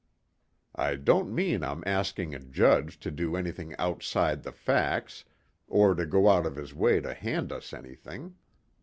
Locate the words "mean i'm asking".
1.31-2.33